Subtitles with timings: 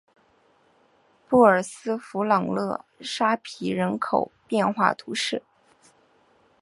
[1.29, 5.43] 布尔斯弗朗勒沙皮人口变化图示